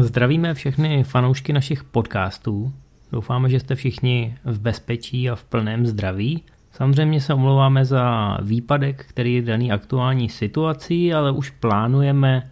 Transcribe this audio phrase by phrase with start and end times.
[0.00, 2.72] Zdravíme všechny fanoušky našich podcastů.
[3.12, 6.42] Doufáme, že jste všichni v bezpečí a v plném zdraví.
[6.72, 12.50] Samozřejmě se omlouváme za výpadek, který je daný aktuální situací, ale už plánujeme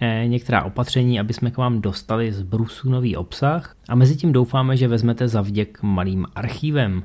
[0.00, 4.32] eh, některá opatření, aby jsme k vám dostali z Brusu nový obsah a mezi tím
[4.32, 7.04] doufáme, že vezmete za vděk malým archívem.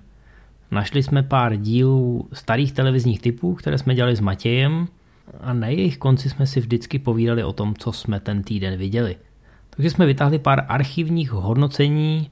[0.72, 4.88] Našli jsme pár dílů starých televizních typů, které jsme dělali s Matějem
[5.42, 9.16] a na jejich konci jsme si vždycky povídali o tom, co jsme ten týden viděli.
[9.78, 12.32] Takže jsme vytáhli pár archivních hodnocení,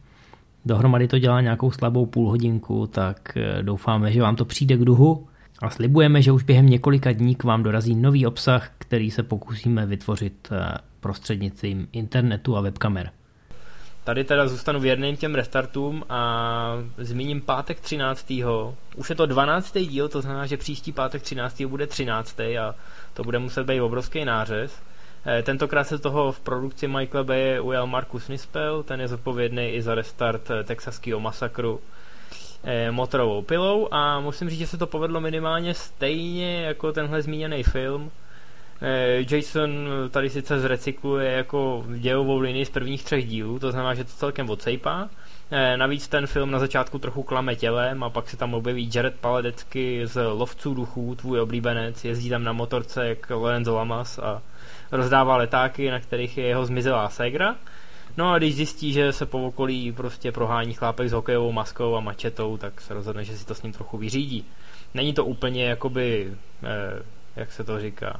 [0.66, 4.86] dohromady to dělá nějakou slabou půl hodinku, tak eh, doufáme, že vám to přijde k
[4.86, 5.28] duhu
[5.60, 9.86] a slibujeme, že už během několika dní k vám dorazí nový obsah, který se pokusíme
[9.86, 13.12] vytvořit eh, prostřednictvím internetu a webkamer.
[14.04, 18.34] Tady teda zůstanu věrným těm restartům a zmíním pátek 13.
[18.96, 19.77] Už je to 12.
[19.77, 21.62] díl, to znamená, že příští pátek 13.
[21.62, 22.40] bude 13.
[22.40, 22.76] a
[23.14, 24.82] to bude muset být obrovský nářez.
[25.28, 29.82] Eh, tentokrát se toho v produkci Michael Bay ujal Markus Nispel, ten je zodpovědný i
[29.82, 31.82] za restart eh, texaského masakru
[32.63, 37.64] eh, motorovou pilou a musím říct, že se to povedlo minimálně stejně jako tenhle zmíněný
[37.64, 38.12] film.
[39.32, 44.10] Jason tady sice zrecykluje jako dějovou linii z prvních třech dílů, to znamená, že to
[44.10, 45.10] celkem odsejpá.
[45.76, 50.08] Navíc ten film na začátku trochu klame tělem a pak se tam objeví Jared Paledecky
[50.08, 54.42] z Lovců duchů, tvůj oblíbenec, jezdí tam na motorce jak Lorenzo Lamas a
[54.91, 57.55] rozdává letáky, na kterých je jeho zmizelá ségra.
[58.18, 62.00] No a když zjistí, že se po okolí prostě prohání chlápek s hokejovou maskou a
[62.00, 64.46] mačetou, tak se rozhodne, že si to s ním trochu vyřídí.
[64.94, 66.34] Není to úplně jakoby,
[66.64, 67.03] eh,
[67.36, 68.19] jak se to říká,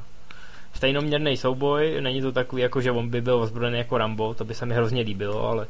[0.72, 4.54] stejnoměrný souboj, není to takový jako, že on by byl ozbrojený jako Rambo, to by
[4.54, 5.66] se mi hrozně líbilo, ale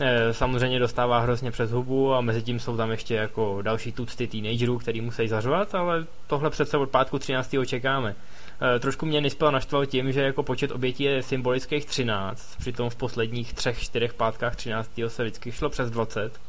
[0.00, 4.26] eh, samozřejmě dostává hrozně přes hubu a mezi tím jsou tam ještě jako další tucty
[4.26, 7.54] teenagerů, který musí zařvat, ale tohle přece od pátku 13.
[7.66, 8.14] čekáme.
[8.60, 12.96] Eh, trošku mě Nispel naštval tím, že jako počet obětí je symbolických 13, přitom v
[12.96, 14.90] posledních třech, čtyřech pátkách 13.
[15.08, 16.40] se vždycky šlo přes 20.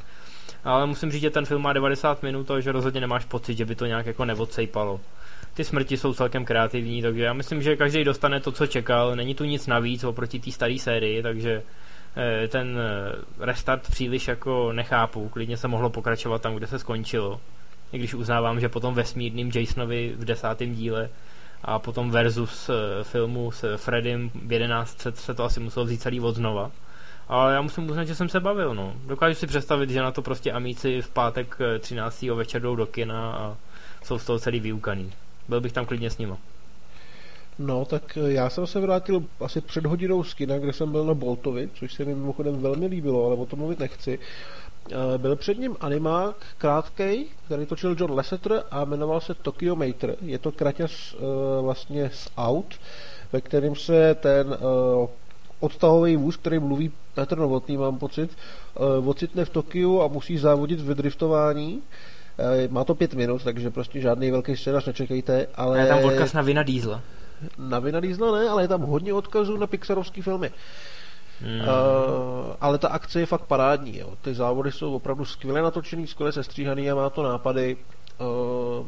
[0.63, 3.65] Ale musím říct, že ten film má 90 minut a že rozhodně nemáš pocit, že
[3.65, 4.99] by to nějak jako neodsejpalo.
[5.53, 9.15] Ty smrti jsou celkem kreativní, takže já myslím, že každý dostane to, co čekal.
[9.15, 11.63] Není tu nic navíc oproti té staré sérii, takže
[12.17, 15.29] eh, ten eh, restart příliš jako nechápu.
[15.29, 17.41] Klidně se mohlo pokračovat tam, kde se skončilo.
[17.91, 21.09] I když uznávám, že potom vesmírným Jasonovi v desátém díle
[21.63, 26.19] a potom versus eh, filmu s Freddym v 11 se to asi muselo vzít celý
[26.19, 26.71] od znova.
[27.27, 28.93] Ale já musím uznat, že jsem se bavil, no.
[29.05, 32.23] Dokážu si představit, že na to prostě amíci v pátek 13.
[32.23, 33.57] Eh, večer jdou do kina a
[34.03, 35.11] jsou z toho celý vyukaný.
[35.47, 36.37] Byl bych tam klidně s nima.
[37.59, 41.05] No, tak eh, já jsem se vrátil asi před hodinou z kina, kde jsem byl
[41.05, 44.19] na Boltovi, což se mi mimochodem velmi líbilo, ale o tom mluvit nechci.
[44.91, 50.15] Eh, byl před ním animák krátkej, který točil John Lasseter a jmenoval se Tokyo Mater.
[50.21, 51.17] Je to kraťas eh,
[51.61, 52.75] vlastně z aut,
[53.33, 55.07] ve kterém se ten eh,
[55.59, 58.37] odtahový vůz, který mluví Petr Novotný, mám pocit,
[59.05, 61.81] ocitne v Tokiu a musí závodit v driftování.
[62.69, 65.47] Má to pět minut, takže prostě žádný velký scénář nečekejte.
[65.55, 65.79] Ale...
[65.79, 67.01] je tam odkaz na Vina Diesla.
[67.57, 70.51] Na Vina Diesla ne, ale je tam hodně odkazů na Pixarovské filmy.
[71.41, 71.59] Hmm.
[71.59, 71.65] Uh,
[72.61, 73.97] ale ta akce je fakt parádní.
[73.97, 74.13] Jo.
[74.21, 77.77] Ty závody jsou opravdu skvěle natočený, skvěle sestříhaný a má to nápady.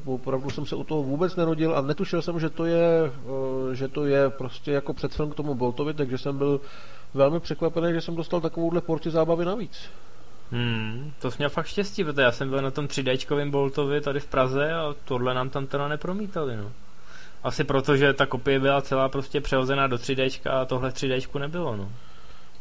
[0.04, 3.74] Uh, opravdu jsem se u toho vůbec nenudil a netušil jsem, že to je, uh,
[3.74, 6.62] že to je prostě jako předfilm k tomu Boltovi, takže jsem byl
[7.14, 9.90] velmi překvapený, že jsem dostal takovouhle porci zábavy navíc.
[10.52, 13.04] Hmm, to jsi měl fakt štěstí, protože já jsem byl na tom 3
[13.50, 16.72] Boltovi tady v Praze a tohle nám tam teda nepromítali, no.
[17.44, 21.76] Asi proto, že ta kopie byla celá prostě přehozená do 3D a tohle 3D nebylo,
[21.76, 21.90] no.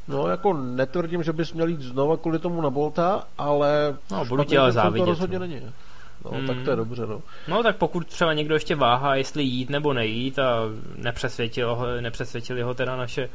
[0.08, 3.96] No, jako netvrdím, že bys měl jít znova kvůli tomu na Bolta, ale...
[4.10, 5.04] No, budu ti ale závidět.
[5.04, 5.46] To rozhodně no.
[5.46, 5.62] není.
[6.24, 6.46] No, hmm.
[6.46, 7.22] tak to je dobře, no.
[7.48, 10.60] No, tak pokud třeba někdo ještě váhá, jestli jít nebo nejít a
[10.96, 13.28] nepřesvědčil ho, nepřesvědčili ho teda naše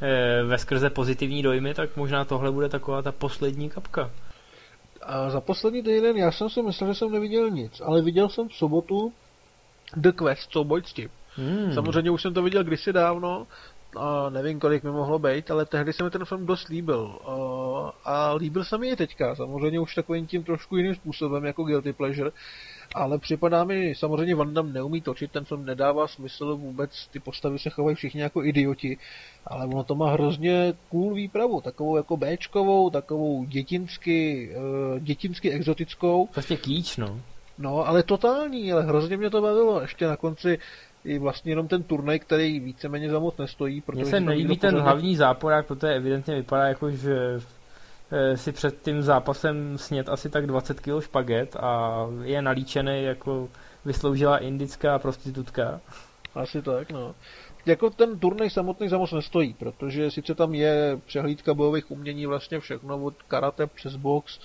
[0.00, 4.10] e, ve skrze pozitivní dojmy, tak možná tohle bude taková ta poslední kapka.
[5.02, 8.48] A za poslední týden já jsem si myslel, že jsem neviděl nic, ale viděl jsem
[8.48, 9.12] v sobotu
[9.96, 11.10] The Quest, soubojcti.
[11.36, 11.74] Hmm.
[11.74, 13.46] Samozřejmě už jsem to viděl kdysi dávno,
[13.96, 17.18] a nevím, kolik mi mohlo být, ale tehdy se mi ten film dost líbil.
[18.04, 21.92] A líbil se mi i teďka, samozřejmě už takovým tím trošku jiným způsobem, jako Guilty
[21.92, 22.30] Pleasure,
[22.94, 27.58] ale připadá mi, samozřejmě Van Damme neumí točit, ten film nedává smysl vůbec, ty postavy
[27.58, 28.98] se chovají všichni jako idioti,
[29.46, 36.26] ale ono to má hrozně cool výpravu, takovou jako Bčkovou, takovou dětinsky, uh, dětinsky exotickou.
[36.26, 37.20] Prostě kýč, no.
[37.60, 39.80] No, ale totální, ale hrozně mě to bavilo.
[39.80, 40.58] Ještě na konci
[41.04, 43.82] i vlastně jenom ten turnaj, který víceméně za moc nestojí.
[43.92, 44.82] Mně se nelíbí ten pořádně...
[44.82, 47.40] hlavní záporák, protože evidentně vypadá jako, že
[48.10, 53.48] eh, si před tím zápasem snět asi tak 20 kg špaget a je nalíčený jako
[53.84, 55.80] vysloužila indická prostitutka.
[56.34, 57.14] Asi tak, no.
[57.66, 62.60] jako ten turnaj samotný za moc nestojí, protože sice tam je přehlídka bojových umění vlastně
[62.60, 64.40] všechno, od karate přes box,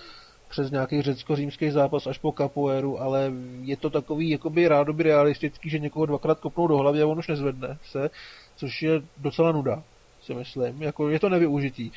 [0.55, 3.31] přes nějaký řecko-římský zápas až po kapoéru, ale
[3.61, 7.27] je to takový jakoby rádoby realistický, že někoho dvakrát kopnou do hlavy a on už
[7.27, 8.09] nezvedne se,
[8.55, 9.83] což je docela nuda,
[10.21, 10.81] si myslím.
[10.81, 11.91] Jako je to nevyužitý.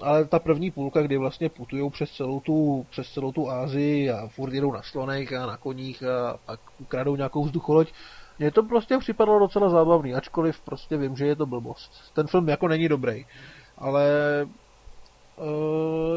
[0.00, 4.28] Ale ta první půlka, kdy vlastně putují přes celou tu, přes celou tu Ázii a
[4.28, 7.92] furt jedou na slonech a na koních a pak ukradou nějakou vzducholoď,
[8.38, 11.92] mně to prostě připadalo docela zábavný, ačkoliv prostě vím, že je to blbost.
[12.14, 13.26] Ten film jako není dobrý,
[13.78, 14.04] ale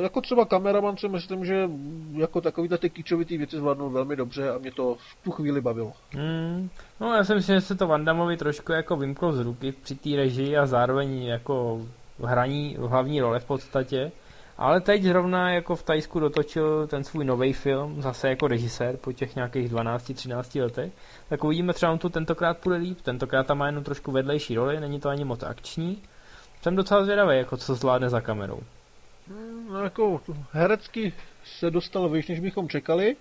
[0.02, 1.70] jako třeba kameraman si myslím, že
[2.14, 5.94] jako takový ty kýčovitý věci zvládnul velmi dobře a mě to v tu chvíli bavilo.
[6.16, 9.96] Mm, no já si myslím, že se to Vandamovi trošku jako vymklo z ruky při
[9.96, 11.82] té režii a zároveň jako
[12.24, 14.12] hraní hlavní role v podstatě.
[14.58, 19.12] Ale teď zrovna jako v Tajsku dotočil ten svůj nový film, zase jako režisér po
[19.12, 20.92] těch nějakých 12-13 letech.
[21.30, 24.80] Tak uvidíme, třeba on tu tentokrát půjde líp, tentokrát tam má jenom trošku vedlejší roli,
[24.80, 26.02] není to ani moc akční.
[26.62, 28.60] Jsem docela zvědavý, jako co zvládne za kamerou.
[29.70, 30.22] No, jako
[30.52, 31.14] herecky
[31.46, 33.16] se dostal výš, než bychom čekali,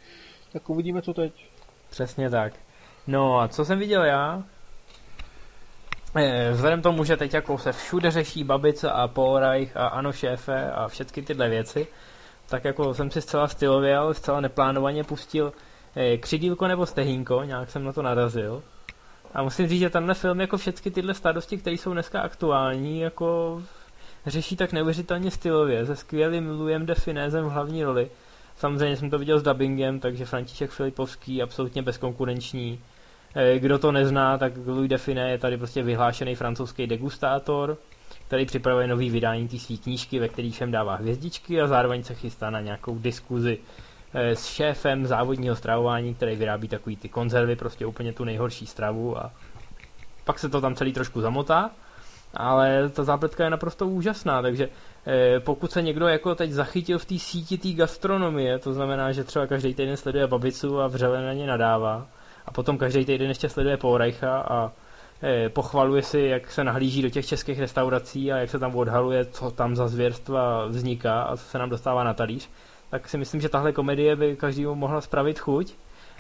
[0.52, 1.49] tak uvidíme, co teď.
[1.90, 2.52] Přesně tak.
[3.06, 4.43] No a co jsem viděl já?
[6.14, 10.70] Eh, vzhledem tomu, že teď jako se všude řeší babice a Reich a ano šéfe
[10.70, 11.87] a všechny tyhle věci,
[12.48, 15.52] tak jako jsem si zcela stylověl, zcela neplánovaně pustil
[15.96, 18.62] eh, křidílko nebo stehínko, nějak jsem na to narazil.
[19.34, 23.62] A musím říct, že tenhle film jako všechny tyhle starosti, které jsou dneska aktuální, jako
[24.26, 28.10] řeší tak neuvěřitelně stylově, se skvělým Louisem de Finézem v hlavní roli.
[28.56, 32.80] Samozřejmě jsem to viděl s dubbingem, takže František Filipovský absolutně bezkonkurenční.
[33.34, 37.76] Eh, kdo to nezná, tak Louis de Finé je tady prostě vyhlášený francouzský degustátor,
[38.26, 42.14] který připravuje nový vydání té své knížky, ve který všem dává hvězdičky a zároveň se
[42.14, 43.58] chystá na nějakou diskuzi
[44.14, 49.19] eh, s šéfem závodního stravování, který vyrábí takový ty konzervy, prostě úplně tu nejhorší stravu
[49.19, 49.32] a
[50.24, 51.70] pak se to tam celý trošku zamotá
[52.34, 54.69] ale ta zápletka je naprosto úžasná, takže
[55.06, 59.25] eh, pokud se někdo jako teď zachytil v té síti té gastronomie, to znamená, že
[59.25, 62.06] třeba každý týden sleduje babicu a vřele na ně nadává,
[62.46, 64.73] a potom každý týden ještě sleduje Reicha a
[65.23, 69.25] eh, pochvaluje si, jak se nahlíží do těch českých restaurací a jak se tam odhaluje,
[69.25, 72.49] co tam za zvěrstva vzniká a co se nám dostává na talíř,
[72.90, 75.75] tak si myslím, že tahle komedie by každému mohla spravit chuť.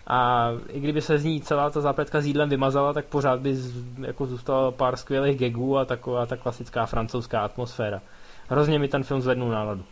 [0.06, 3.56] A i kdyby se z ní celá ta zápletka s jídlem vymazala, tak pořád by
[3.56, 8.00] z, jako zůstalo pár skvělých gagů a taková ta klasická francouzská atmosféra.
[8.48, 9.84] Hrozně mi ten film zvednul náladu.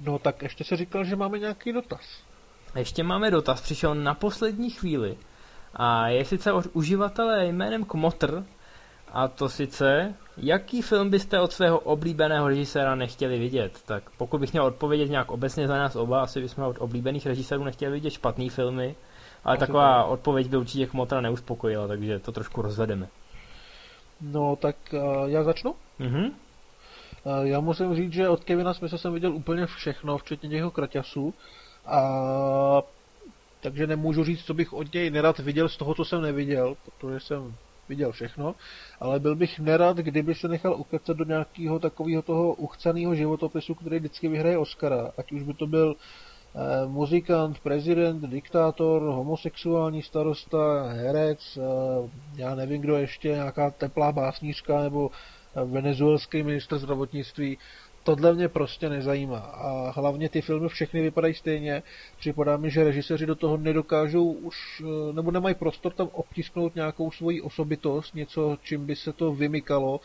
[0.00, 2.22] No tak ještě se říkal, že máme nějaký dotaz.
[2.74, 5.16] Ještě máme dotaz, přišel na poslední chvíli.
[5.74, 8.44] A je sice od uživatele jménem Kmotr,
[9.12, 13.82] a to sice, jaký film byste od svého oblíbeného režiséra nechtěli vidět?
[13.86, 17.64] Tak pokud bych měl odpovědět nějak obecně za nás oba, asi bychom od oblíbených režisérů
[17.64, 18.94] nechtěli vidět špatný filmy,
[19.44, 20.10] ale asi taková tak.
[20.10, 23.08] odpověď by určitě Kmotra neuspokojila, takže to trošku rozvedeme.
[24.20, 25.74] No, tak uh, já začnu?
[25.98, 26.24] Mhm.
[26.24, 26.32] Uh,
[27.42, 31.34] já musím říct, že od Kevina Smitha jsem viděl úplně všechno, včetně jeho kraťasů.
[31.86, 32.82] A
[33.60, 37.20] takže nemůžu říct, co bych od něj nerad viděl z toho, co jsem neviděl, protože
[37.20, 37.54] jsem
[37.88, 38.54] viděl všechno,
[39.00, 43.98] ale byl bych nerad, kdyby se nechal ukecat do nějakého takového toho uchcaného životopisu, který
[43.98, 51.58] vždycky vyhraje Oscara, ať už by to byl eh, muzikant, prezident, diktátor, homosexuální starosta, herec,
[51.58, 57.58] eh, já nevím kdo ještě, nějaká teplá básnířka nebo eh, venezuelský minister zdravotnictví
[58.06, 59.38] tohle mě prostě nezajímá.
[59.38, 61.82] A hlavně ty filmy všechny vypadají stejně.
[62.18, 67.10] Připadá mi, že režiséři do toho nedokážou už, eh, nebo nemají prostor tam obtisknout nějakou
[67.10, 70.00] svoji osobitost, něco, čím by se to vymykalo.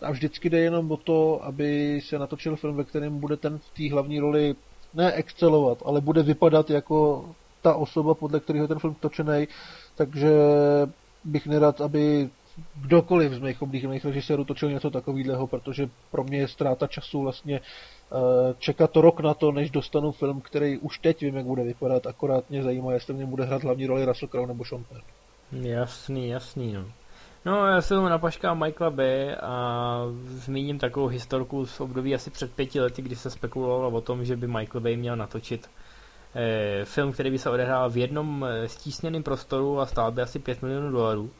[0.00, 3.70] A vždycky jde jenom o to, aby se natočil film, ve kterém bude ten v
[3.76, 4.54] té hlavní roli
[4.94, 7.28] ne excelovat, ale bude vypadat jako
[7.62, 9.48] ta osoba, podle kterého ten film točený.
[9.94, 10.30] Takže
[11.24, 12.30] bych nerad, aby
[12.74, 17.60] kdokoliv z mých oblíbených režisérů točil něco takového, protože pro mě je ztráta času vlastně
[17.60, 22.06] eh, čekat rok na to, než dostanu film, který už teď vím, jak bude vypadat,
[22.06, 25.00] akorát mě zajímá, jestli mě bude hrát hlavní roli Russell Crowe nebo Sean Penn.
[25.52, 26.84] Jasný, jasný, no.
[27.44, 29.36] No, já se napaškám Michaela B.
[29.36, 34.24] a zmíním takovou historku z období asi před pěti lety, kdy se spekulovalo o tom,
[34.24, 35.70] že by Michael Bay měl natočit
[36.34, 40.38] eh, film, který by se odehrál v jednom eh, stísněném prostoru a stál by asi
[40.38, 41.30] 5 milionů dolarů.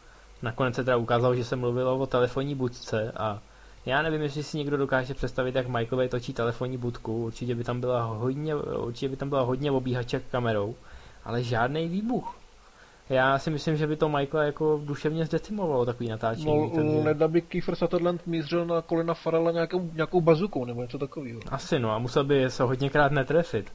[0.43, 3.41] Nakonec se teda ukázalo, že se mluvilo o telefonní budce a
[3.87, 7.25] já nevím, jestli si někdo dokáže představit, jak Michael Bay točí telefonní budku.
[7.25, 10.75] Určitě by tam byla hodně, určitě by tam byla hodně obíhaček kamerou,
[11.25, 12.37] ale žádný výbuch.
[13.09, 16.47] Já si myslím, že by to Michael jako duševně zdecimovalo takový natáčení.
[16.47, 16.99] No, takže...
[17.05, 21.41] Leda by Kiefer Sutherland mířil na kolena Farela nějakou, nějakou bazukou nebo něco takového.
[21.51, 23.73] Asi no a musel by se hodněkrát netrefit.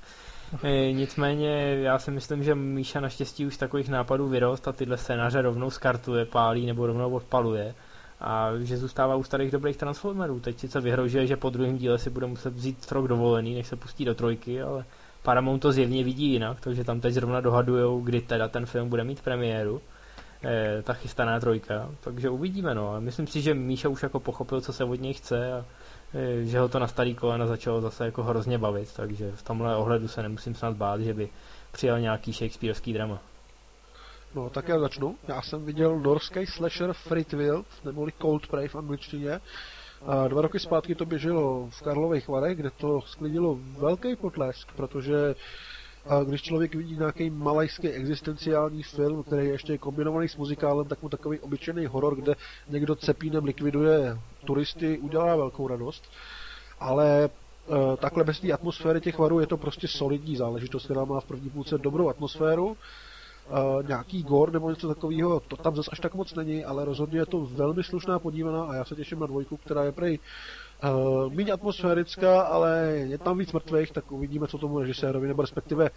[0.64, 5.42] E, nicméně já si myslím, že Míša naštěstí už takových nápadů vyrost a tyhle scénáře
[5.42, 7.76] rovnou skartuje, pálí nebo rovnou odpaluje
[8.20, 10.40] a že zůstává u starých dobrých Transformerů.
[10.40, 13.76] Teď sice vyhrožuje, že po druhém díle si bude muset vzít rok dovolený, než se
[13.76, 14.86] pustí do trojky, ale
[15.24, 19.04] Paramount to zjevně vidí jinak, takže tam teď zrovna dohadujou, kdy teda ten film bude
[19.04, 19.82] mít premiéru,
[20.44, 22.96] eh, ta chystaná trojka, takže uvidíme no.
[23.02, 25.66] Myslím si, že Míša už jako pochopil, co se od něj chce a eh,
[26.42, 30.08] že ho to na starý kolena začalo zase jako hrozně bavit, takže v tomhle ohledu
[30.08, 31.30] se nemusím snad bát, že by
[31.72, 33.20] přijal nějaký shakespeareovský drama.
[34.36, 35.16] No, tak já začnu.
[35.28, 39.42] Já jsem viděl norský slasher Fritwild, neboli Cold Prey v angličtině.
[40.06, 45.36] A dva roky zpátky to běželo v Karlových Varech, kde to sklidilo velký potlesk, protože
[46.08, 51.02] a když člověk vidí nějaký malajský existenciální film, který je ještě kombinovaný s muzikálem, tak
[51.02, 52.36] mu takový obyčejný horor, kde
[52.70, 56.04] někdo cepínem likviduje turisty, udělá velkou radost.
[56.80, 57.30] Ale e,
[57.98, 61.50] takhle bez té atmosféry těch varů je to prostě solidní záležitost, která má v první
[61.50, 62.68] půlce dobrou atmosféru
[63.50, 67.20] uh, nějaký gor nebo něco takového, to tam zase až tak moc není, ale rozhodně
[67.20, 70.20] je to velmi slušná podívaná a já se těším na dvojku, která je prej
[70.84, 75.90] uh, méně atmosférická, ale je tam víc mrtvých, tak uvidíme, co tomu režisérovi, nebo respektive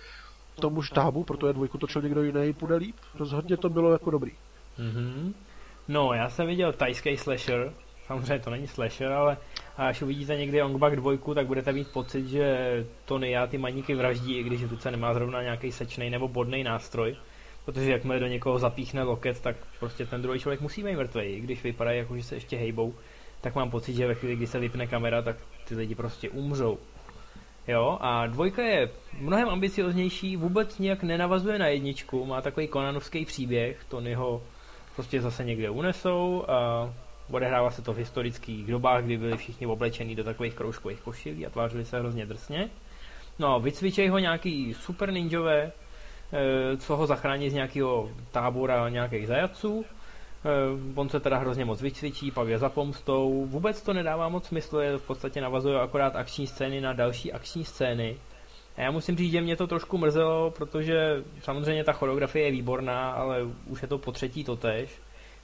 [0.61, 2.97] tomu štábu, protože dvojku točil někdo jiný, půjde líp.
[3.15, 4.33] Rozhodně to bylo jako dobrý.
[4.79, 5.33] Mm-hmm.
[5.89, 7.73] No, já jsem viděl tajský slasher,
[8.07, 9.37] samozřejmě to není slasher, ale
[9.77, 12.57] až uvidíte někdy Ongbak dvojku, tak budete mít pocit, že
[13.05, 16.65] to já ty maníky vraždí, i když v ruce nemá zrovna nějaký sečný nebo bodný
[16.65, 17.17] nástroj
[17.73, 21.63] protože jakmile do někoho zapíchne loket, tak prostě ten druhý člověk musí být mrtvý, když
[21.63, 22.95] vypadá jako, že se ještě hejbou,
[23.41, 26.79] tak mám pocit, že ve chvíli, kdy se vypne kamera, tak ty lidi prostě umřou.
[27.69, 28.91] Jo, a dvojka je
[29.21, 34.43] mnohem ambicioznější, vůbec nějak nenavazuje na jedničku, má takový konanovský příběh, Tonyho
[34.95, 36.91] prostě zase někde unesou a
[37.31, 41.51] odehrává se to v historických dobách, kdy byli všichni oblečení do takových kroužkových košilí a
[41.51, 42.71] tvářili se hrozně drsně.
[43.39, 45.73] No, vycvičej ho nějaký super ninjové,
[46.33, 49.85] Eh, co ho zachrání z nějakého tábora nějakých zajaců.
[50.45, 53.47] Eh, on se teda hrozně moc vycvičí, pak je za pomstou.
[53.47, 57.65] Vůbec to nedává moc smysl, je v podstatě navazuje akorát akční scény na další akční
[57.65, 58.17] scény.
[58.77, 63.11] A já musím říct, že mě to trošku mrzelo, protože samozřejmě ta choreografie je výborná,
[63.11, 64.91] ale už je to po třetí totež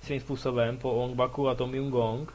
[0.03, 2.33] svým způsobem, po Ongbaku a Tom Jung Gong.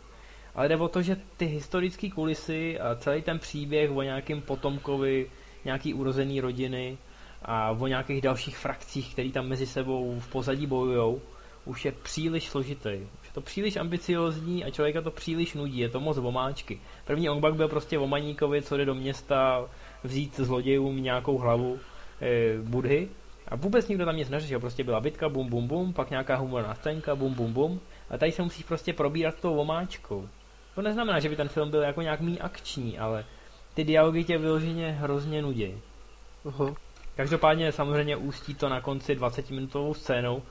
[0.56, 5.30] Ale jde o to, že ty historické kulisy a celý ten příběh o nějakém potomkovi,
[5.66, 6.98] nějaký urozený rodiny,
[7.42, 11.22] a o nějakých dalších frakcích, které tam mezi sebou v pozadí bojujou,
[11.66, 12.90] už je příliš složitý.
[13.22, 16.80] Už je to příliš ambiciozní a člověka to příliš nudí, je to moc vomáčky.
[17.06, 19.66] První Ongbak byl prostě vomaníkovi, co jde do města
[20.04, 21.80] vzít zlodějům nějakou hlavu
[22.22, 23.10] e, budhy
[23.48, 26.76] a vůbec nikdo tam nic neřešil, prostě byla bitka, bum bum bum, pak nějaká humorná
[26.76, 30.30] scénka, bum bum bum a tady se musíš prostě probírat tou vomáčkou.
[30.76, 33.26] To neznamená, že by ten film byl jako nějak mý akční, ale
[33.74, 35.82] ty dialogy tě vyloženě hrozně nudí.
[36.46, 36.76] Uh-huh.
[37.16, 40.42] Každopádně samozřejmě ústí to na konci 20-minutovou scénou,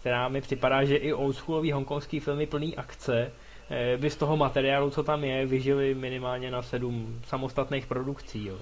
[0.00, 3.32] která mi připadá, že i oldschoolový hongkongský filmy plný akce
[3.70, 8.46] eh, by z toho materiálu, co tam je, vyžili minimálně na sedm samostatných produkcí.
[8.46, 8.56] Jo.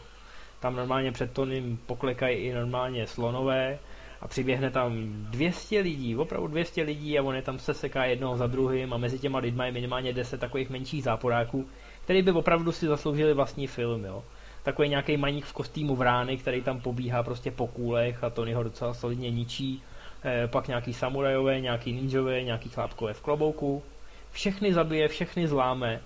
[0.60, 3.78] Tam normálně před Tonym poklekají i normálně slonové
[4.20, 4.92] a přiběhne tam
[5.30, 9.18] 200 lidí, opravdu 200 lidí a on je tam seseká jednoho za druhým a mezi
[9.18, 11.68] těma lidma je minimálně 10 takových menších záporáků,
[12.04, 14.04] který by opravdu si zasloužili vlastní film.
[14.04, 14.24] Jo
[14.64, 18.62] takový nějaký maník v kostýmu vrány, který tam pobíhá prostě po kůlech a Tony ho
[18.62, 19.82] docela solidně ničí.
[20.24, 23.82] E, pak nějaký samurajové, nějaký ninjové, nějaký chlápkové v klobouku.
[24.30, 26.00] Všechny zabije, všechny zláme.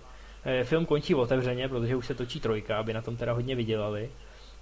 [0.44, 4.10] E, film končí otevřeně, protože už se točí trojka, aby na tom teda hodně vydělali.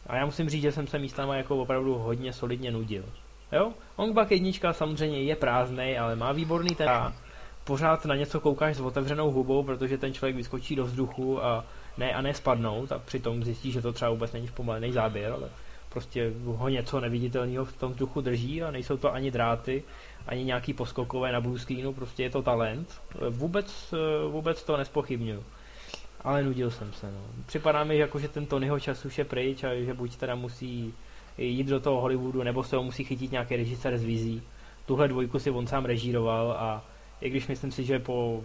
[0.06, 3.04] A já musím říct, že jsem se místama jako opravdu hodně solidně nudil.
[3.52, 3.72] Jo?
[3.96, 7.12] Ongbak jednička samozřejmě je prázdnej, ale má výborný teda.
[7.64, 11.64] Pořád na něco koukáš s otevřenou hubou, protože ten člověk vyskočí do vzduchu a
[11.98, 15.48] ne a ne spadnout a přitom zjistí, že to třeba vůbec není zpomalený záběr, ale
[15.88, 19.83] prostě ho něco neviditelného v tom vzduchu drží a nejsou to ani dráty,
[20.26, 23.00] ani nějaký poskokové na blue screenu, prostě je to talent.
[23.31, 23.95] Vůbec,
[24.31, 25.45] vůbec to nespochybnuju.
[26.21, 27.21] Ale nudil jsem se, no.
[27.47, 30.95] Připadá mi, jako, že ten Tonyho čas už je pryč a že buď teda musí
[31.38, 34.43] jít do toho Hollywoodu, nebo se ho musí chytit nějaký režisér z vizí.
[34.87, 36.85] Tuhle dvojku si on sám režíroval a
[37.21, 38.43] i když myslím si, že po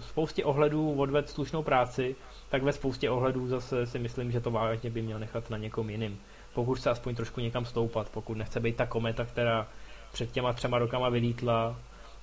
[0.00, 2.16] spoustě ohledů odved slušnou práci,
[2.48, 5.90] tak ve spoustě ohledů zase si myslím, že to vážně by měl nechat na někom
[5.90, 6.18] jiným.
[6.56, 9.66] Pokud se aspoň trošku někam stoupat, pokud nechce být ta kometa, která
[10.12, 11.76] před těma třema rokama vylítla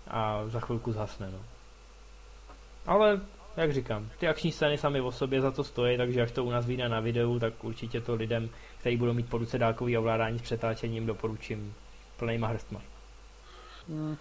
[0.07, 1.31] a za chvilku zhasne.
[1.31, 1.39] No.
[2.85, 3.21] Ale,
[3.57, 6.51] jak říkám, ty akční scény sami o sobě za to stojí, takže až to u
[6.51, 8.49] nás vyjde na videu, tak určitě to lidem,
[8.79, 11.73] kteří budou mít po ruce dálkový ovládání s přetáčením, doporučím
[12.17, 12.81] plnýma hrstma.
[13.89, 14.17] Hmm.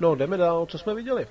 [0.00, 1.26] No, jdeme dál, co jsme viděli?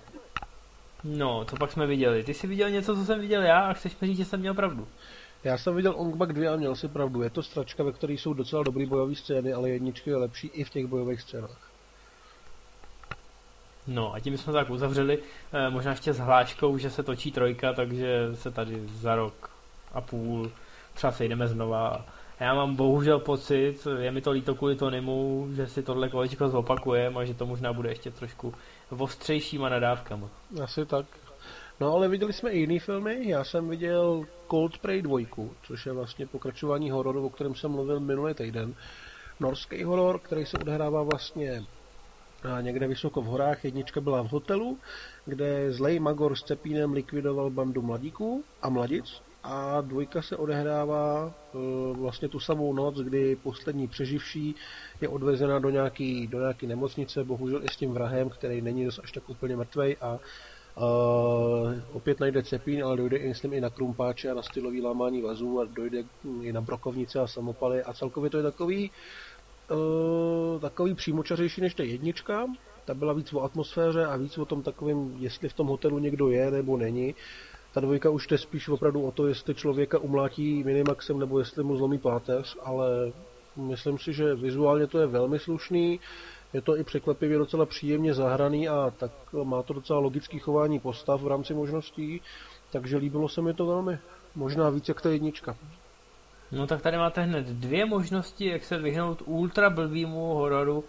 [1.03, 2.23] No, co pak jsme viděli?
[2.23, 4.53] Ty jsi viděl něco, co jsem viděl já a chceš mi říct, že jsem měl
[4.53, 4.87] pravdu.
[5.45, 7.21] Já jsem viděl Ongbak 2 a měl si pravdu.
[7.21, 10.63] Je to stračka, ve které jsou docela dobrý bojové scény, ale jedničky je lepší i
[10.63, 11.71] v těch bojových scénách.
[13.87, 15.19] No a tím jsme tak uzavřeli,
[15.53, 19.49] eh, možná ještě s hláčkou, že se točí trojka, takže se tady za rok
[19.93, 20.51] a půl
[20.93, 22.05] třeba sejdeme znova.
[22.39, 27.19] Já mám bohužel pocit, je mi to líto kvůli Tonymu, že si tohle kolečko zopakujeme
[27.19, 28.53] a že to možná bude ještě trošku
[28.97, 30.29] ostřejšíma nadávkama.
[30.63, 31.05] Asi tak.
[31.79, 33.29] No ale viděli jsme i jiný filmy.
[33.29, 35.19] Já jsem viděl Cold Prey 2,
[35.63, 38.75] což je vlastně pokračování hororu, o kterém jsem mluvil minulý týden.
[39.39, 41.63] Norský horor, který se odehrává vlastně
[42.61, 43.65] někde vysoko v horách.
[43.65, 44.77] Jednička byla v hotelu,
[45.25, 49.21] kde zlej Magor s Cepínem likvidoval bandu mladíků a mladic.
[49.43, 51.57] A dvojka se odehrává e,
[51.93, 54.55] vlastně tu samou noc, kdy poslední přeživší
[55.01, 58.99] je odvezena do nějaký, do nějaký nemocnice, bohužel i s tím vrahem, který není dost
[59.03, 60.19] až tak úplně mrtvej a
[60.77, 65.21] Uh, opět najde cepín, ale dojde i, myslím, i na krumpáče a na stylový lámání
[65.21, 66.03] vazů a dojde
[66.41, 68.91] i na brokovnice a samopaly a celkově to je takový
[69.71, 72.45] uh, takový přímočařejší než ta jednička.
[72.85, 76.29] Ta byla víc o atmosféře a víc o tom takovým, jestli v tom hotelu někdo
[76.29, 77.15] je nebo není.
[77.73, 81.77] Ta dvojka už je spíš opravdu o to, jestli člověka umlátí minimaxem nebo jestli mu
[81.77, 83.11] zlomí páteř, ale
[83.55, 85.99] myslím si, že vizuálně to je velmi slušný.
[86.55, 89.11] Je to i překvapivě docela příjemně zahraný a tak
[89.43, 92.21] má to docela logický chování postav v rámci možností,
[92.71, 93.99] takže líbilo se mi to velmi.
[94.35, 95.57] Možná víc jak ta jednička.
[96.51, 100.83] No tak tady máte hned dvě možnosti, jak se vyhnout ultra blbýmu hororu.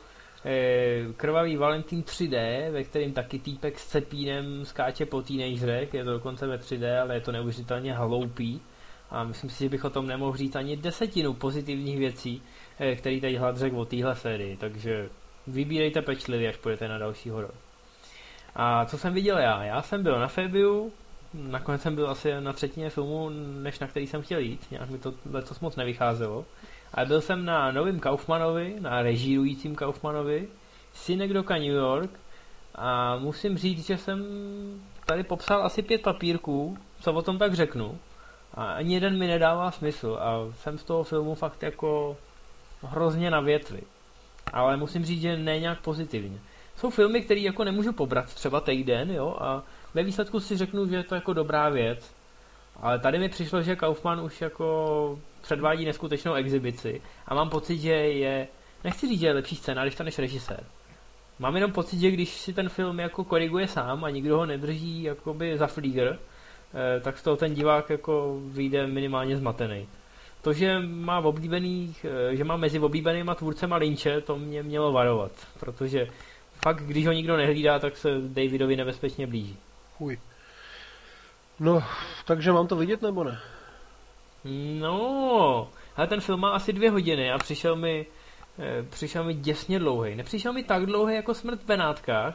[0.44, 6.12] Eh, Krvavý Valentín 3D, ve kterém taky týpek s cepínem skáče po teenagerech, je to
[6.12, 8.60] dokonce ve 3D, ale je to neuvěřitelně hloupý.
[9.10, 12.42] A myslím si, že bych o tom nemohl říct ani desetinu pozitivních věcí,
[12.78, 15.08] eh, který tady hlad řekl o téhle sérii, takže
[15.46, 17.54] vybírejte pečlivě, až půjdete na další horor.
[18.54, 19.64] A co jsem viděl já?
[19.64, 20.92] Já jsem byl na Febiu,
[21.34, 23.30] nakonec jsem byl asi na třetině filmu,
[23.62, 26.44] než na který jsem chtěl jít, nějak mi to letos moc nevycházelo.
[26.94, 30.48] Ale byl jsem na novém Kaufmanovi, na režírujícím Kaufmanovi,
[30.92, 32.10] Synecdoka New York
[32.74, 34.24] a musím říct, že jsem
[35.06, 37.98] tady popsal asi pět papírků, co o tom tak řeknu.
[38.54, 42.16] A ani jeden mi nedává smysl a jsem z toho filmu fakt jako
[42.82, 43.80] hrozně na větvi.
[44.52, 46.38] Ale musím říct, že ne nějak pozitivně.
[46.76, 49.62] Jsou filmy, které jako nemůžu pobrat třeba týden, jo, a
[49.94, 52.14] ve výsledku si řeknu, že je to jako dobrá věc.
[52.80, 57.92] Ale tady mi přišlo, že Kaufman už jako předvádí neskutečnou exibici a mám pocit, že
[57.92, 58.48] je,
[58.84, 60.64] nechci říct, že je lepší scénárista než režisér.
[61.38, 65.02] Mám jenom pocit, že když si ten film jako koriguje sám a nikdo ho nedrží
[65.02, 66.18] jakoby za flíger,
[66.74, 69.88] eh, tak z toho ten divák jako vyjde minimálně zmatený.
[70.46, 74.92] To, že má, v oblíbených, eh, že má mezi oblíbenýma tvůrcema Lynche, to mě mělo
[74.92, 76.06] varovat, protože
[76.64, 79.56] fakt, když ho nikdo nehlídá, tak se Davidovi nebezpečně blíží.
[79.96, 80.18] Fuj.
[81.60, 81.82] No,
[82.24, 83.40] takže mám to vidět nebo ne?
[84.78, 88.06] No, ale ten film má asi dvě hodiny a přišel mi,
[88.58, 90.14] eh, přišel mi děsně dlouhý.
[90.14, 92.34] Nepřišel mi tak dlouhý jako Smrt v Benátkách,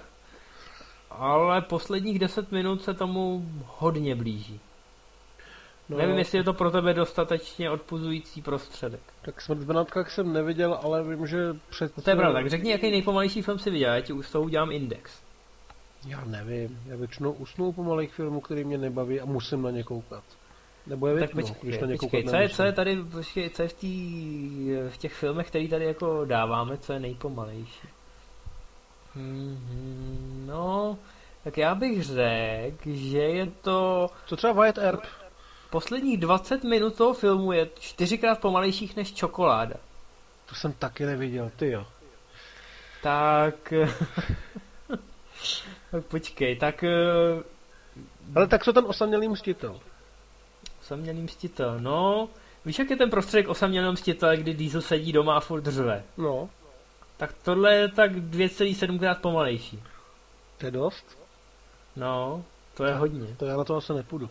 [1.11, 4.59] ale posledních deset minut se tomu hodně blíží.
[5.89, 9.01] No, Nevím, jestli je to pro tebe dostatečně odpuzující prostředek.
[9.21, 11.97] Tak Smrt v Benátkách jsem neviděl, ale vím, že před...
[11.97, 14.43] No to je pravda, tak řekni, jaký nejpomalejší film si viděl, já ti už toho
[14.43, 15.21] udělám index.
[16.07, 19.83] Já nevím, já většinou usnu po malých filmů, který mě nebaví a musím na ně
[19.83, 20.23] koukat.
[20.87, 23.61] Nebo je tak počkej, když na ně počkej, co je, co je tady, počkej, co
[23.61, 27.87] je v, tý, v těch filmech, který tady jako dáváme, co je nejpomalejší?
[29.15, 30.97] Hmm, no,
[31.43, 34.09] tak já bych řekl, že je to...
[34.25, 35.01] Co třeba Wyatt Earp?
[35.71, 39.75] Posledních 20 minut toho filmu je čtyřikrát pomalejších než čokoláda.
[40.49, 41.87] To jsem taky neviděl, ty jo.
[43.03, 43.73] Tak...
[45.91, 46.83] tak počkej, tak...
[48.35, 49.79] Ale tak co ten osamělý mstitel?
[50.81, 52.29] Osamělý mstitel, no...
[52.65, 56.03] Víš, jak je ten prostředek osamělého mstitele, kdy Diesel sedí doma a furt řve?
[56.17, 56.49] No.
[57.17, 59.83] Tak tohle je tak 2,7 krát pomalejší.
[60.57, 61.17] To je dost?
[61.95, 63.35] No, to je hodně.
[63.37, 64.29] To já na to asi nepůjdu.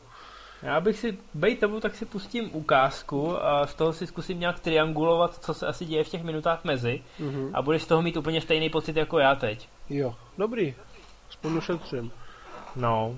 [0.62, 4.60] Já bych si, bej tebou, tak si pustím ukázku a z toho si zkusím nějak
[4.60, 7.50] triangulovat, co se asi děje v těch minutách mezi mm-hmm.
[7.54, 9.68] a budeš z toho mít úplně stejný pocit jako já teď.
[9.90, 10.74] Jo, dobrý.
[11.28, 12.10] Aspoň ušetřím.
[12.76, 13.16] No.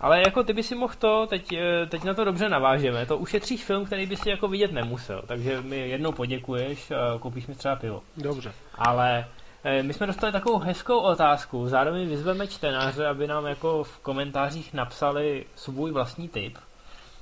[0.00, 3.18] Ale jako ty by si mohl to, teď, eh, teď na to dobře navážeme, to
[3.18, 7.54] ušetříš film, který by si jako vidět nemusel, takže mi jednou poděkuješ a koupíš mi
[7.54, 8.02] třeba pivo.
[8.16, 8.52] Dobře.
[8.74, 9.26] Ale
[9.64, 14.74] eh, my jsme dostali takovou hezkou otázku, zároveň vyzveme čtenáře, aby nám jako v komentářích
[14.74, 16.58] napsali svůj vlastní tip.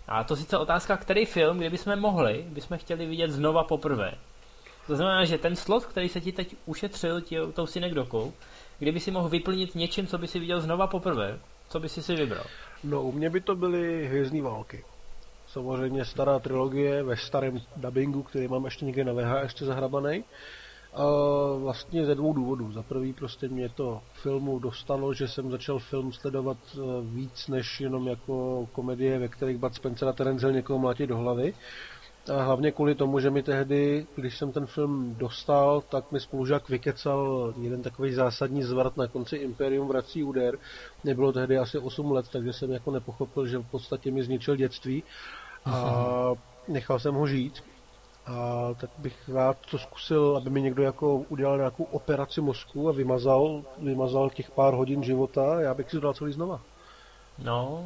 [0.08, 4.12] A to sice otázka, který film, kdyby jsme mohli, bychom chtěli vidět znova poprvé.
[4.86, 8.32] To znamená, že ten slot, který se ti teď ušetřil tě, tou synekdokou,
[8.78, 11.38] kdyby si mohl vyplnit něčím, co by si viděl znova poprvé,
[11.68, 12.44] co by si si vybral?
[12.84, 14.84] No, u mě by to byly hvězdní války.
[15.46, 20.24] samozřejmě stará trilogie ve starém dubbingu, který mám ještě někde na VHS ještě zahrabaný.
[20.96, 21.04] A
[21.58, 22.72] vlastně ze dvou důvodů.
[22.72, 27.80] Za prvý prostě mě to filmu dostalo, že jsem začal film sledovat e, víc než
[27.80, 31.54] jenom jako komedie, ve kterých Bud Spencer a Terence Hill někoho mlátí do hlavy.
[32.34, 36.68] A hlavně kvůli tomu, že mi tehdy, když jsem ten film dostal, tak mi spolužák
[36.68, 40.58] vykecal jeden takový zásadní zvrat na konci Imperium vrací úder.
[41.04, 45.02] Nebylo tehdy asi 8 let, takže jsem jako nepochopil, že v podstatě mi zničil dětství
[45.64, 46.32] a
[46.68, 47.62] nechal jsem ho žít.
[48.26, 52.92] A tak bych rád to zkusil, aby mi někdo jako udělal nějakou operaci mozku a
[52.92, 56.60] vymazal, vymazal těch pár hodin života, já bych si to dal celý znova.
[57.38, 57.84] No,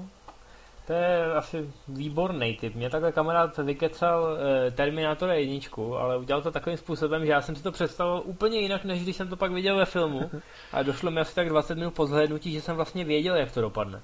[0.87, 2.75] to je asi výborný typ.
[2.75, 7.57] Mě takhle kamarád vykecal e, Terminator jedničku, ale udělal to takovým způsobem, že já jsem
[7.57, 10.31] si to představil úplně jinak, než když jsem to pak viděl ve filmu.
[10.73, 13.61] A došlo mi asi tak 20 minut po zhlédnutí, že jsem vlastně věděl, jak to
[13.61, 14.01] dopadne.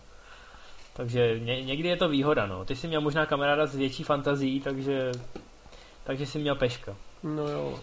[0.97, 2.65] Takže ně, někdy je to výhoda, no.
[2.65, 5.13] Ty jsi měl možná kamaráda s větší fantazí, takže,
[6.07, 6.97] takže jsi měl peška.
[7.23, 7.79] No jo.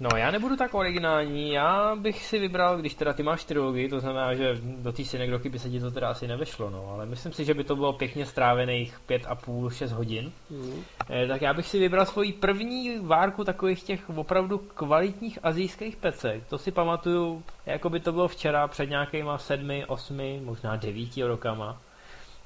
[0.00, 4.00] No, já nebudu tak originální, já bych si vybral, když teda ty máš trilogii, to
[4.00, 7.32] znamená, že do té synekdoky by se ti to teda asi nevešlo, no, ale myslím
[7.32, 10.32] si, že by to bylo pěkně strávených pět a půl, šest hodin.
[10.50, 10.82] Mm.
[11.10, 16.46] Eh, tak já bych si vybral svoji první várku takových těch opravdu kvalitních azijských pecek.
[16.46, 21.80] To si pamatuju, jako by to bylo včera před nějakýma sedmi, osmi, možná devíti rokama.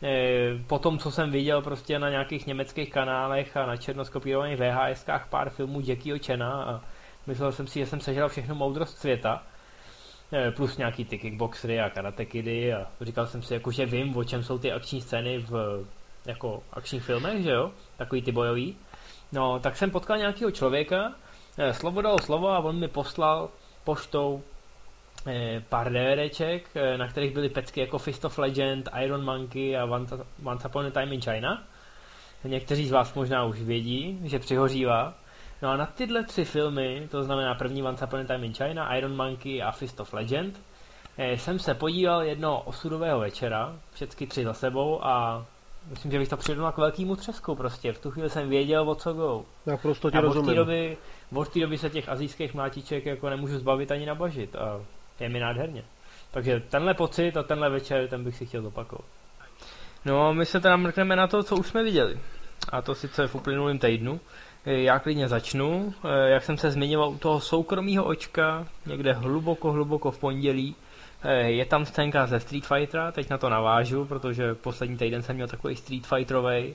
[0.02, 5.28] Eh, po tom, co jsem viděl prostě na nějakých německých kanálech a na černoskopírovaných VHSkách
[5.28, 6.80] pár filmů Jackieho Chena a
[7.26, 9.42] Myslel jsem si, že jsem sežral všechno moudrost světa,
[10.32, 14.24] eh, plus nějaký ty kickboxery a karatekidy a říkal jsem si, jako, že vím, o
[14.24, 15.84] čem jsou ty akční scény v
[16.26, 18.76] jako akčních filmech, že jo, takový ty bojový.
[19.32, 21.12] No, tak jsem potkal nějakého člověka,
[21.58, 23.50] eh, slovo dalo slovo a on mi poslal
[23.84, 24.42] poštou
[25.68, 29.84] pár DVDček, na kterých byly pecky jako Fist of Legend, Iron Monkey a
[30.44, 31.62] Once Upon a Time in China.
[32.44, 35.14] Někteří z vás možná už vědí, že přihořívá.
[35.62, 38.96] No a na tyhle tři filmy, to znamená první Once Upon a Time in China,
[38.96, 40.60] Iron Monkey a Fist of Legend,
[41.18, 45.44] eh, jsem se podíval jednoho osudového večera, všechny tři za sebou a
[45.90, 47.92] myslím, že bych to přirovnal k velkému třesku prostě.
[47.92, 49.44] V tu chvíli jsem věděl, o co go.
[49.66, 50.48] Já prostě tě a rozumím.
[50.48, 50.96] Od té doby,
[51.34, 54.80] od té doby se těch azijských mlátiček jako nemůžu zbavit ani nabažit a
[55.20, 55.84] je mi nádherně.
[56.30, 59.04] Takže tenhle pocit a tenhle večer, ten bych si chtěl zopakovat.
[60.04, 62.20] No, my se teda mrkneme na to, co už jsme viděli.
[62.72, 64.20] A to sice v uplynulém týdnu.
[64.66, 65.94] Já klidně začnu.
[66.04, 70.76] Eh, jak jsem se zmiňoval u toho soukromého očka, někde hluboko, hluboko v pondělí,
[71.22, 75.36] eh, je tam scénka ze Street Fightera, teď na to navážu, protože poslední týden jsem
[75.36, 76.74] měl takový Street Fighterovej.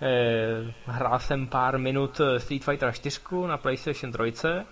[0.00, 4.64] Eh, hrál jsem pár minut Street Fighter 4 na PlayStation 3.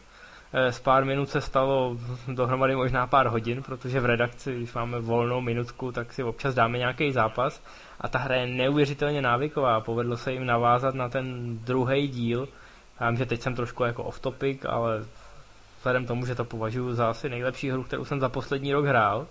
[0.71, 1.97] Z pár minut se stalo
[2.29, 6.79] dohromady možná pár hodin, protože v redakci, když máme volnou minutku, tak si občas dáme
[6.79, 7.63] nějaký zápas
[8.01, 9.81] a ta hra je neuvěřitelně návyková.
[9.81, 12.49] Povedlo se jim navázat na ten druhý díl.
[13.01, 15.05] Já vím, že teď jsem trošku jako off topic, ale
[15.79, 19.27] vzhledem tomu, že to považuji za asi nejlepší hru, kterou jsem za poslední rok hrál,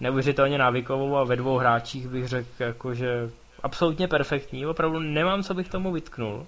[0.00, 3.30] neuvěřitelně návykovou a ve dvou hráčích bych řekl, jako, že
[3.62, 6.46] absolutně perfektní, opravdu nemám, co bych tomu vytknul.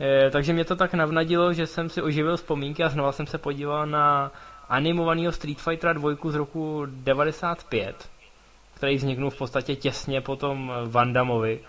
[0.00, 3.38] E, takže mě to tak navnadilo, že jsem si oživil vzpomínky a znova jsem se
[3.38, 4.32] podíval na
[4.68, 8.12] animovaného Street Fightera 2 z roku 95
[8.82, 11.60] který vzniknul v podstatě těsně po tom Vandamovi,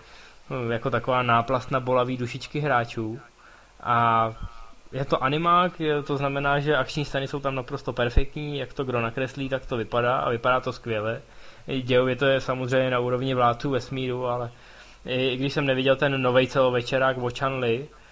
[0.70, 3.20] jako taková náplast na bolavý dušičky hráčů.
[3.82, 4.30] A
[4.92, 5.72] je to animák,
[6.06, 9.76] to znamená, že akční scény jsou tam naprosto perfektní, jak to kdo nakreslí, tak to
[9.76, 11.22] vypadá a vypadá to skvěle.
[11.82, 14.50] Dějově to je samozřejmě na úrovni vládců vesmíru, ale
[15.06, 18.03] i když jsem neviděl ten nový celovečerák o Chanli eh,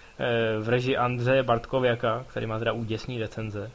[0.59, 3.71] v režii Andřeje Bartkověka, který má teda úděsný recenze,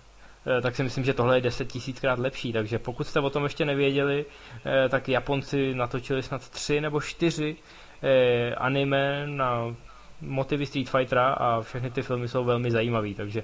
[0.47, 2.53] Eh, tak si myslím, že tohle je deset tisíckrát lepší.
[2.53, 4.25] Takže pokud jste o tom ještě nevěděli,
[4.65, 7.57] eh, tak Japonci natočili snad tři nebo čtyři
[8.03, 9.77] eh, anime na
[10.21, 13.15] motivy Street Fightera a všechny ty filmy jsou velmi zajímavé.
[13.15, 13.43] Takže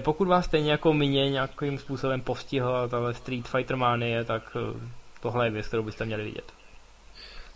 [0.00, 4.56] pokud vás stejně jako mě nějakým způsobem postihla tahle Street Fighter manie, tak
[5.20, 6.59] tohle je věc, kterou byste měli vidět.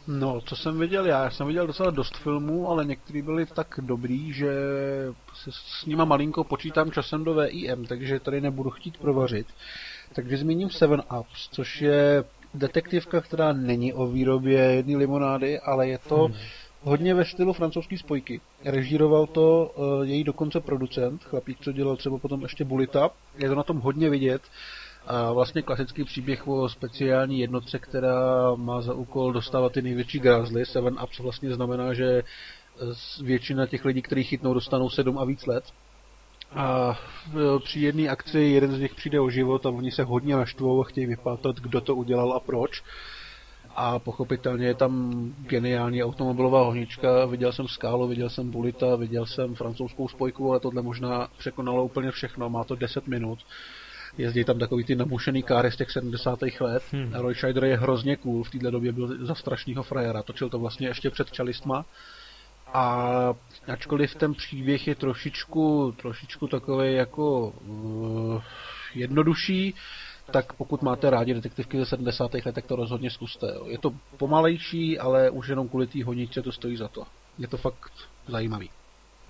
[0.07, 1.25] No, co jsem viděl já?
[1.25, 4.53] Já jsem viděl docela dost filmů, ale některý byli tak dobrý, že
[5.35, 9.47] se s nima malinko počítám časem do VIM, takže tady nebudu chtít provařit.
[10.13, 15.99] Takže zmíním Seven Ups, což je detektivka, která není o výrobě jedné limonády, ale je
[15.99, 16.35] to hmm.
[16.83, 18.41] hodně ve stylu francouzské spojky.
[18.65, 23.11] Režíroval to uh, její dokonce producent, chlapík, co dělal třeba potom ještě Bulita.
[23.39, 24.43] Je to na tom hodně vidět.
[25.07, 30.67] A vlastně klasický příběh o speciální jednotce, která má za úkol dostávat ty největší grázly.
[30.67, 32.23] Seven Ups vlastně znamená, že
[33.23, 35.65] většina těch lidí, kteří chytnou, dostanou sedm a víc let.
[36.51, 36.99] A
[37.65, 40.85] při jedné akci jeden z nich přijde o život a oni se hodně naštvou a
[40.85, 42.83] chtějí vypátrat, kdo to udělal a proč.
[43.77, 47.25] A pochopitelně je tam geniální automobilová honička.
[47.25, 52.11] Viděl jsem Skálu, viděl jsem Bulita, viděl jsem francouzskou spojku, ale tohle možná překonalo úplně
[52.11, 52.51] všechno.
[52.51, 53.39] Má to 10 minut.
[54.19, 56.39] Jezdí tam takový ty nabušený káry z těch 70.
[56.61, 56.83] let.
[56.93, 57.13] Hmm.
[57.15, 60.23] Roy Scheider je hrozně cool, v této době byl za strašného frajera.
[60.23, 61.85] Točil to vlastně ještě před čalistma.
[62.67, 63.35] A
[63.73, 68.43] ačkoliv ten příběh je trošičku, trošičku takový jako uh,
[68.95, 69.75] jednodušší,
[70.31, 72.35] tak pokud máte rádi detektivky ze 70.
[72.35, 73.47] let, tak to rozhodně zkuste.
[73.55, 73.67] Jo.
[73.67, 77.05] Je to pomalejší, ale už jenom kvůli té honičce to stojí za to.
[77.39, 77.93] Je to fakt
[78.27, 78.71] zajímavý.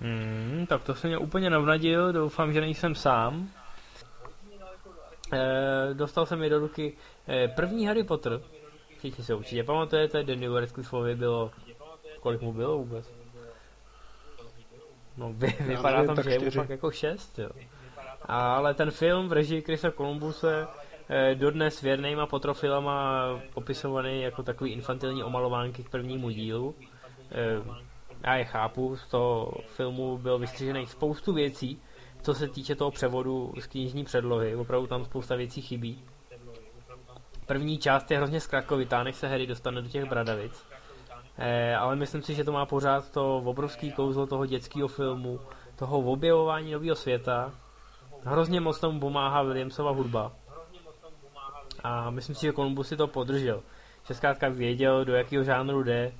[0.01, 3.49] Hmm, tak to se mě úplně navnadil, doufám, že nejsem sám.
[5.33, 8.41] E, dostal jsem mi do ruky e, první Harry Potter.
[8.97, 11.51] Všichni se určitě pamatujete, Daniel Radcliffeovi bylo...
[12.19, 13.13] Kolik mu bylo vůbec?
[15.17, 17.49] No vy, vypadá nevím, tam, že je mu fakt jako šest, jo.
[18.21, 20.67] Ale ten film v režii Chrisa Columbuse
[21.09, 26.75] Eh, dodnes věrnýma potrofilama popisovaný jako takový infantilní omalovánky k prvnímu dílu.
[27.31, 27.81] Eh,
[28.23, 31.81] já je chápu, z toho filmu bylo vystřižených spoustu věcí,
[32.25, 34.55] co se týče toho převodu z knižní předlohy.
[34.55, 36.03] Opravdu tam spousta věcí chybí.
[37.45, 40.65] První část je hrozně zkratkovitá, než se Harry dostane do těch bradavic.
[41.37, 45.39] Eh, ale myslím si, že to má pořád to obrovský kouzlo toho dětského filmu,
[45.75, 47.53] toho objevování nového světa.
[48.23, 50.31] Hrozně moc tomu pomáhá Williamsova hudba
[51.83, 53.63] a myslím si, že Columbus si to podržel.
[54.07, 56.13] Že zkrátka věděl, do jakého žánru jde,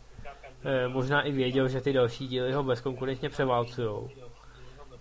[0.63, 4.09] e, možná i věděl, že ty další díly ho bezkonkurenčně převálcujou.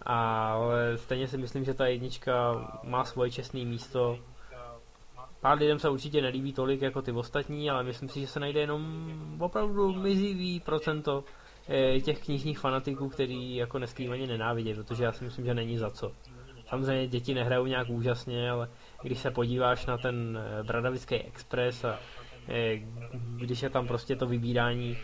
[0.04, 4.18] Ale stejně si myslím, že ta jednička má svoje čestné místo.
[5.40, 8.60] Pár lidem se určitě nelíbí tolik jako ty ostatní, ale myslím si, že se najde
[8.60, 11.24] jenom opravdu mizivý procento
[11.68, 15.90] e, těch knižních fanatiků, který jako neskrývaně nenávidí, protože já si myslím, že není za
[15.90, 16.12] co.
[16.68, 18.68] Samozřejmě děti nehrajou nějak úžasně, ale
[19.02, 21.98] když se podíváš na ten eh, Bradavický Express a
[22.48, 22.76] eh,
[23.36, 24.96] když je tam prostě to vybírání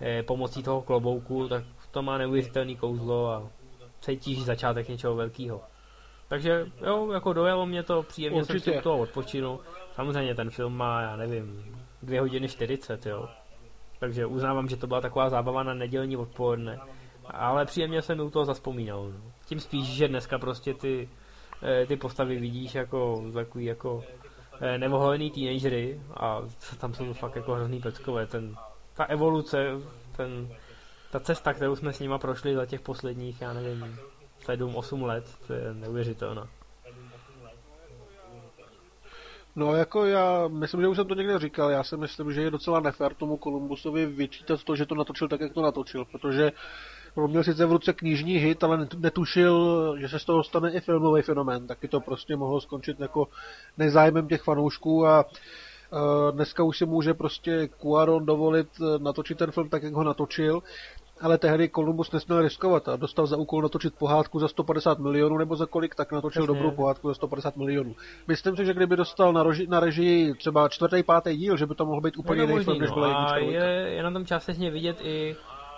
[0.00, 3.50] eh, pomocí toho klobouku, tak to má neuvěřitelný kouzlo a
[4.00, 5.60] cítíš začátek něčeho velkého.
[6.28, 8.60] Takže jo, jako dojalo mě to, příjemně Určitě.
[8.60, 9.60] jsem si toho odpočinu.
[9.94, 13.28] Samozřejmě ten film má, já nevím, dvě hodiny 40, jo.
[14.00, 16.78] Takže uznávám, že to byla taková zábava na nedělní odpoledne.
[17.24, 19.08] Ale příjemně jsem u toho zaspomínal.
[19.08, 19.32] No.
[19.46, 21.08] Tím spíš, že dneska prostě ty
[21.62, 24.04] Eh, ty postavy vidíš jako takový jako
[24.60, 26.42] eh, nevoholený teenagery a
[26.80, 28.26] tam jsou fakt jako hrozný peckové.
[28.26, 28.56] Ten,
[28.94, 29.66] ta evoluce,
[30.16, 30.48] ten,
[31.10, 33.98] ta cesta, kterou jsme s nima prošli za těch posledních, já nevím,
[34.46, 36.48] 7-8 let, to je neuvěřitelná.
[39.56, 42.50] No jako já myslím, že už jsem to někde říkal, já si myslím, že je
[42.50, 46.52] docela nefér tomu Kolumbusovi vyčítat to, že to natočil tak, jak to natočil, protože
[47.14, 50.80] On měl sice v ruce knižní hit, ale netušil, že se z toho stane i
[50.80, 51.66] filmový fenomén.
[51.66, 53.28] Taky to prostě mohlo skončit jako
[53.78, 55.24] nezájmem těch fanoušků a
[56.30, 60.62] dneska už si může prostě Cuaron dovolit e, natočit ten film tak, jak ho natočil,
[61.20, 65.56] ale tehdy Columbus nesměl riskovat a dostal za úkol natočit pohádku za 150 milionů nebo
[65.56, 66.54] za kolik, tak natočil Jasně.
[66.54, 67.94] dobrou pohádku za 150 milionů.
[68.26, 71.74] Myslím si, že kdyby dostal na, roži, na režii třeba čtvrtý, pátý díl, že by
[71.74, 73.12] to mohl být úplně jiný film, než byla no.
[73.12, 73.66] jednička.
[73.66, 75.36] Je, je na tom částečně vidět i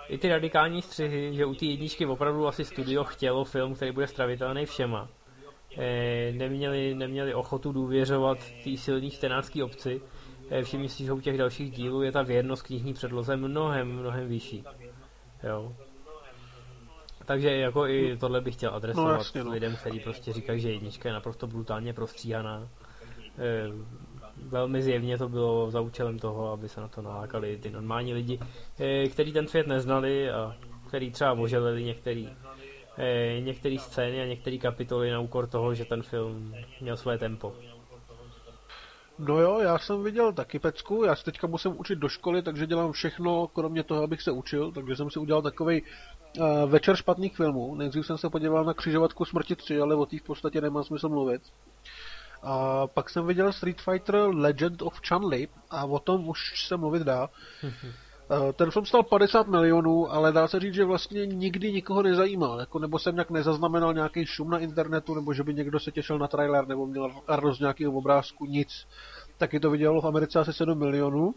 [0.09, 4.07] i ty radikální střihy, že u té jedničky opravdu asi studio chtělo film, který bude
[4.07, 5.09] stravitelný všema.
[5.76, 10.00] E, neměli, neměli ochotu důvěřovat té silné čtenářské obci.
[10.50, 14.28] E, všimni si, že u těch dalších dílů je ta věrnost knižní předloze mnohem, mnohem
[14.28, 14.64] vyšší.
[15.42, 15.76] Jo.
[17.24, 19.50] Takže jako i tohle bych chtěl adresovat no, jasně, no.
[19.50, 22.68] lidem, kteří prostě říkají, že jednička je naprosto brutálně prostříhaná.
[23.38, 23.68] E,
[24.42, 28.40] velmi zjevně to bylo za účelem toho, aby se na to nalákali ty normální lidi,
[28.78, 30.57] eh, kteří ten svět neznali a
[30.88, 32.58] který třeba oželili některý, eh,
[33.41, 37.55] některé scény a některé kapitoly na úkor toho, že ten film měl své tempo.
[39.19, 42.67] No jo, já jsem viděl taky pecku, já se teďka musím učit do školy, takže
[42.67, 45.89] dělám všechno, kromě toho, abych se učil, takže jsem si udělal takový uh,
[46.47, 47.75] eh, večer špatných filmů.
[47.75, 51.09] Nejdřív jsem se podíval na křižovatku smrti 3, ale o té v podstatě nemá smysl
[51.09, 51.43] mluvit.
[52.43, 57.03] A pak jsem viděl Street Fighter Legend of Chun-Li a o tom už se mluvit
[57.03, 57.29] dá.
[58.53, 62.61] Ten film stal 50 milionů, ale dá se říct, že vlastně nikdy nikoho nezajímal.
[62.61, 66.19] Jako, nebo jsem nějak nezaznamenal nějaký šum na internetu, nebo že by někdo se těšil
[66.19, 68.87] na trailer, nebo měl radost nějakého obrázku, nic.
[69.38, 71.35] Taky to vydělalo v Americe asi 7 milionů.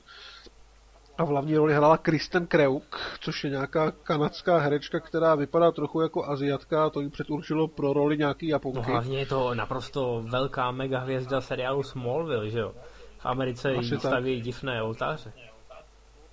[1.17, 6.01] A v hlavní roli hrála Kristen Kreuk, což je nějaká kanadská herečka, která vypadá trochu
[6.01, 8.77] jako aziatka, to jí předurčilo pro roli nějaký japonky.
[8.77, 12.73] No hlavně je to naprosto velká mega hvězda seriálu Smallville, že jo?
[13.17, 15.33] V Americe jí staví divné oltáře.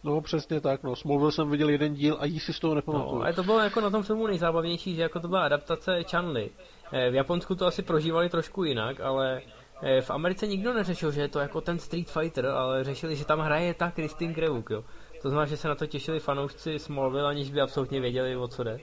[0.04, 0.96] No přesně tak, no.
[0.96, 3.14] Smallville jsem viděl jeden díl a jí si z toho nepamatuju.
[3.14, 6.50] No, ale to bylo jako na tom filmu nejzábavnější, že jako to byla adaptace Chanly.
[6.92, 9.42] Eh, v Japonsku to asi prožívali trošku jinak, ale
[9.82, 13.24] Eh, v Americe nikdo neřešil, že je to jako ten Street Fighter, ale řešili, že
[13.24, 14.84] tam hraje ta Kristin Krevuk, jo.
[15.22, 18.64] To znamená, že se na to těšili fanoušci Smallville, aniž by absolutně věděli, o co
[18.64, 18.80] jde.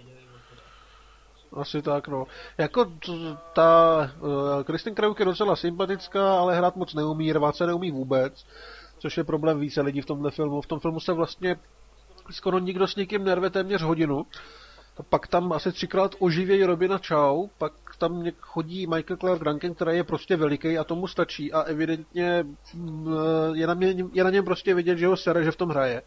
[1.54, 2.28] Asi tak, no.
[2.58, 2.91] Jako
[3.54, 8.45] ta uh, Kristen Krevuk je docela sympatická, ale hrát moc neumí, rvát se neumí vůbec,
[9.06, 10.62] což je problém více lidí v tomhle filmu.
[10.62, 11.56] V tom filmu se vlastně
[12.32, 14.26] skoro nikdo s nikým nerve téměř hodinu.
[15.10, 20.04] Pak tam asi třikrát oživějí Robina Chow, pak tam chodí Michael Clark Duncan, který je
[20.04, 23.08] prostě veliký a tomu stačí a evidentně mm,
[23.54, 26.02] je na, mě, je na něm prostě vidět, že ho sere, že v tom hraje.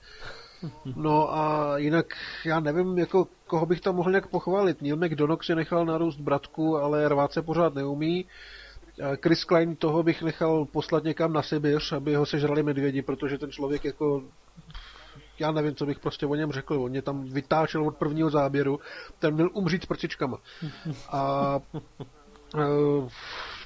[0.97, 2.07] No a jinak
[2.45, 4.83] já nevím, jako koho bych tam mohl nějak pochválit.
[4.83, 8.27] Neil McDonough si nechal narůst bratku, ale rvát se pořád neumí.
[9.23, 13.51] Chris Klein toho bych nechal poslat někam na Sibiř, aby ho sežrali medvědi, protože ten
[13.51, 14.23] člověk jako
[15.39, 16.75] já nevím, co bych prostě o něm řekl.
[16.75, 18.81] On mě tam vytáčel od prvního záběru,
[19.19, 20.39] ten měl umřít s prcičkama.
[21.09, 21.61] A
[22.55, 23.09] eh,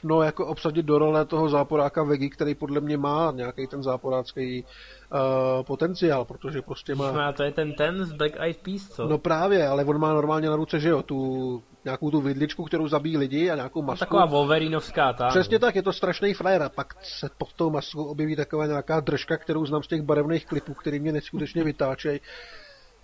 [0.05, 4.64] no jako obsadit do role toho záporáka Vegi, který podle mě má nějaký ten záporácký
[4.64, 7.12] uh, potenciál, protože prostě má...
[7.12, 9.09] Má to je ten ten z Black Eyed Peas, co?
[9.09, 12.88] No právě, ale on má normálně na ruce, že jo, tu nějakou tu vidličku, kterou
[12.88, 14.05] zabíjí lidi a nějakou masku.
[14.05, 15.29] Taková Wolverinovská, ta.
[15.29, 19.01] Přesně tak, je to strašný frajer a pak se pod tou maskou objeví taková nějaká
[19.01, 22.21] držka, kterou znám z těch barevných klipů, který mě neskutečně vytáčejí.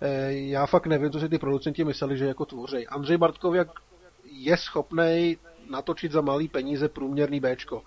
[0.01, 2.87] Eh, já fakt nevím, co si ty producenti mysleli, že jako tvořej.
[2.89, 3.67] Andřej Bartkověk
[4.31, 5.37] je schopný
[5.69, 7.83] natočit za malý peníze průměrný Bčko.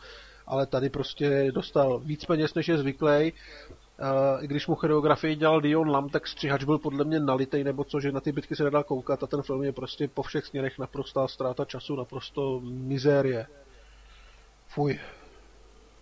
[0.46, 3.32] Ale tady prostě dostal víc peněz, než je zvyklý.
[4.00, 7.84] Uh, I když mu choreografii dělal Dion Lam, tak střihač byl podle mě nalitej, nebo
[7.84, 10.46] co, že na ty bitky se nedá koukat a ten film je prostě po všech
[10.46, 13.46] směrech naprostá ztráta času, naprosto mizérie.
[14.68, 15.00] Fuj.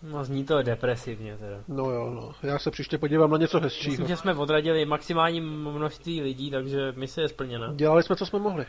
[0.03, 1.57] No zní to depresivně teda.
[1.68, 2.33] No jo, no.
[2.42, 3.90] Já se příště podívám na něco hezčího.
[3.90, 7.72] Myslím, že jsme odradili maximální množství lidí, takže mise je splněna.
[7.74, 8.66] Dělali jsme, co jsme mohli.